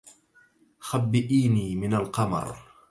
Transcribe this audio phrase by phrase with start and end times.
[0.79, 1.75] خبِّئيني..
[1.75, 2.55] من القمر!